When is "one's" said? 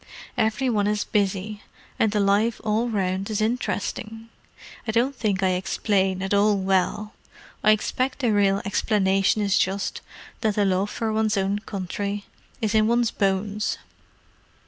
11.13-11.37, 12.87-13.11